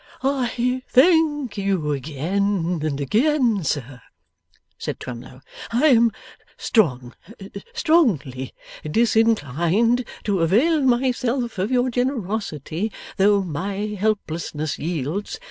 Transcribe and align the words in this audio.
'I 0.23 0.81
thank 0.87 1.59
you 1.59 1.91
again 1.91 2.81
and 2.83 2.99
again, 2.99 3.63
sir,' 3.63 4.01
said 4.75 4.99
Twemlow. 4.99 5.41
'I 5.69 5.85
am 5.85 6.11
strong, 6.57 7.13
strongly, 7.75 8.51
disinclined 8.83 10.05
to 10.23 10.39
avail 10.41 10.81
myself 10.81 11.59
of 11.59 11.69
your 11.69 11.91
generosity, 11.91 12.91
though 13.17 13.43
my 13.43 13.95
helplessness 13.95 14.79
yields. 14.79 15.39